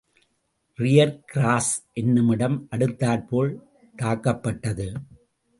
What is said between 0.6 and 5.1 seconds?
Rear Cross என்னுமிடம் அடுத்தாற்போல் தாக்கப்பட்டது.